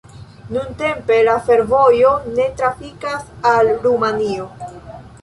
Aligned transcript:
Nuntempe 0.55 1.17
la 1.27 1.35
fervojo 1.51 2.15
ne 2.39 2.49
trafikas 2.63 3.31
al 3.55 3.75
Rumanio. 3.89 4.53